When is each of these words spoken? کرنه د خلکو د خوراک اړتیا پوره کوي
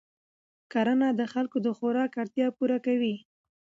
کرنه 0.71 1.09
د 1.19 1.21
خلکو 1.33 1.57
د 1.65 1.67
خوراک 1.77 2.11
اړتیا 2.21 2.47
پوره 2.57 2.77
کوي 2.85 3.15